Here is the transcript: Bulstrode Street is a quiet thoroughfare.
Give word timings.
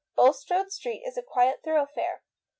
Bulstrode 0.15 0.71
Street 0.71 1.03
is 1.05 1.15
a 1.15 1.21
quiet 1.21 1.61
thoroughfare. 1.63 2.23